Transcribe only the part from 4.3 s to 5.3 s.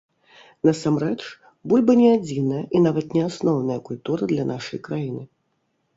для нашай краіны.